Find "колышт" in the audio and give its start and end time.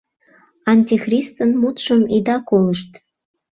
2.49-2.91